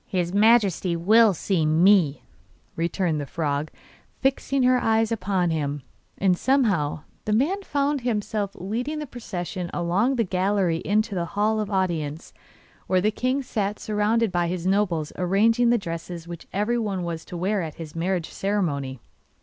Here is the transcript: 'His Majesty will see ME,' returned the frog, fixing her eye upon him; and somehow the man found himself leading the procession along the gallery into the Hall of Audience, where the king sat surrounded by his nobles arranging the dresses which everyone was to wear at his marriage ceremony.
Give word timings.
'His 0.07 0.33
Majesty 0.33 0.95
will 0.95 1.31
see 1.35 1.63
ME,' 1.63 2.23
returned 2.75 3.21
the 3.21 3.27
frog, 3.27 3.69
fixing 4.19 4.63
her 4.63 4.81
eye 4.81 5.05
upon 5.11 5.51
him; 5.51 5.83
and 6.17 6.35
somehow 6.35 7.01
the 7.25 7.33
man 7.33 7.61
found 7.61 8.01
himself 8.01 8.55
leading 8.55 8.97
the 8.97 9.05
procession 9.05 9.69
along 9.71 10.15
the 10.15 10.23
gallery 10.23 10.77
into 10.83 11.13
the 11.13 11.25
Hall 11.37 11.59
of 11.59 11.69
Audience, 11.69 12.33
where 12.87 12.99
the 12.99 13.11
king 13.11 13.43
sat 13.43 13.77
surrounded 13.77 14.31
by 14.31 14.47
his 14.47 14.65
nobles 14.65 15.13
arranging 15.17 15.69
the 15.69 15.77
dresses 15.77 16.27
which 16.27 16.47
everyone 16.51 17.03
was 17.03 17.23
to 17.25 17.37
wear 17.37 17.61
at 17.61 17.75
his 17.75 17.95
marriage 17.95 18.31
ceremony. 18.31 18.99